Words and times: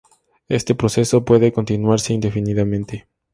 Este 0.47 0.73
proceso 0.73 1.23
puede 1.25 1.51
continuarse 1.53 2.13
indefinidamente. 2.15 3.07